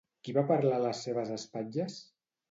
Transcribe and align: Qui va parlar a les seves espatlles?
Qui 0.27 0.33
va 0.35 0.43
parlar 0.51 0.77
a 0.79 0.83
les 0.85 1.01
seves 1.07 1.33
espatlles? 1.35 1.99